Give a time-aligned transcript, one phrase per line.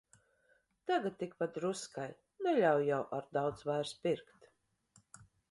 [0.91, 2.07] Tagad tik pa druskai,
[2.47, 4.51] neļauj jau ar daudz vairs pirkt.